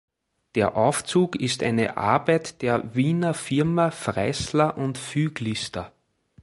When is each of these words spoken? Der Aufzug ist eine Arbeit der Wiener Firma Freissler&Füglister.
Der 0.55 0.75
Aufzug 0.77 1.35
ist 1.39 1.61
eine 1.61 1.95
Arbeit 1.95 2.63
der 2.63 2.95
Wiener 2.95 3.35
Firma 3.35 3.91
Freissler&Füglister. 3.91 5.91